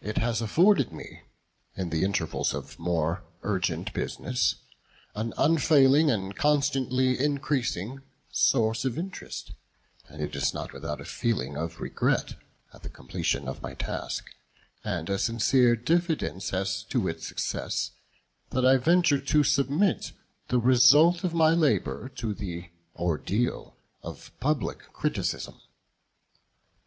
[0.00, 1.20] It has afforded me,
[1.76, 4.54] in the intervals of more urgent business,
[5.14, 8.00] an unfailing, and constantly increasing
[8.30, 9.52] source of interest;
[10.08, 12.36] and it is not without a feeling of regret
[12.72, 14.30] at the completion of my task,
[14.82, 17.90] and a sincere diffidence as to its success,
[18.48, 20.12] that I venture to submit
[20.48, 25.60] the result of my labour to the ordeal of public criticism.